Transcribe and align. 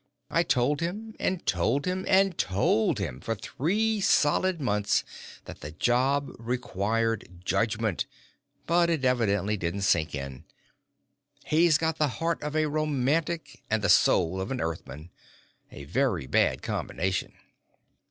I 0.31 0.41
told 0.41 0.79
him 0.81 1.13
and 1.19 1.45
told 1.45 1.85
him 1.85 2.05
and 2.07 2.35
told 2.35 2.97
him 2.97 3.19
for 3.21 3.35
three 3.35 4.01
solid 4.01 4.59
months 4.59 5.03
that 5.45 5.61
the 5.61 5.73
job 5.73 6.31
required 6.39 7.43
judgment, 7.45 8.07
but 8.65 8.89
it 8.89 9.05
evidently 9.05 9.57
didn't 9.57 9.81
sink 9.83 10.15
in. 10.15 10.45
He's 11.45 11.77
got 11.77 11.99
the 11.99 12.07
heart 12.17 12.41
of 12.41 12.55
a 12.55 12.65
romantic 12.65 13.61
and 13.69 13.83
the 13.83 13.89
soul 13.89 14.41
of 14.41 14.49
an 14.49 14.59
Earthman 14.59 15.11
a 15.71 15.83
very 15.83 16.25
bad 16.25 16.63
combination." 16.63 17.33